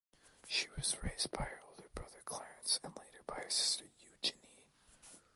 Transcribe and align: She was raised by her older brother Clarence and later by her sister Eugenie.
She 0.47 0.65
was 0.75 0.97
raised 1.03 1.29
by 1.29 1.43
her 1.43 1.61
older 1.69 1.87
brother 1.93 2.23
Clarence 2.25 2.79
and 2.83 2.91
later 2.97 3.21
by 3.27 3.35
her 3.35 3.49
sister 3.51 3.85
Eugenie. 3.99 4.63